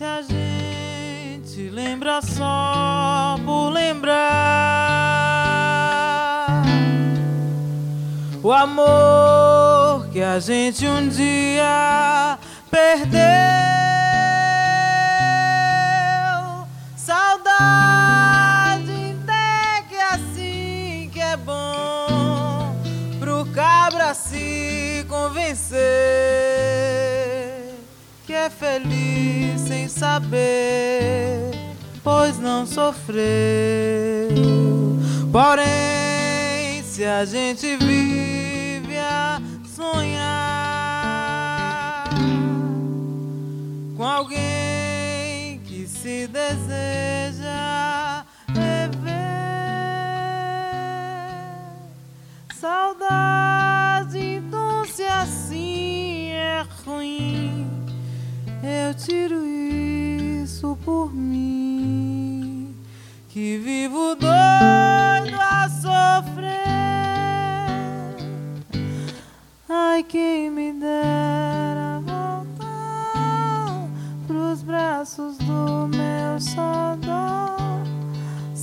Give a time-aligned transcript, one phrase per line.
[0.00, 4.16] se a gente lembra só por lembrar
[8.42, 12.38] o amor que a gente um dia
[12.70, 13.20] perdeu.
[16.96, 17.50] Saudade
[19.22, 22.74] até que é assim que é bom
[23.20, 25.99] pro cabra se convencer
[28.40, 31.50] é feliz sem saber,
[32.02, 33.20] pois não sofreu.
[35.30, 39.40] Porém, se a gente vive a
[39.76, 40.08] sonhar
[43.94, 47.69] com alguém que se deseja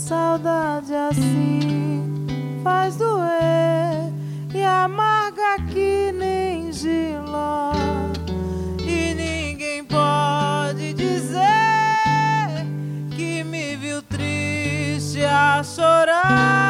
[0.07, 2.25] saudade assim
[2.63, 4.09] faz doer
[4.55, 7.73] e amarga que nem giló.
[8.87, 11.43] E ninguém pode dizer
[13.17, 16.66] que me viu triste a chorar.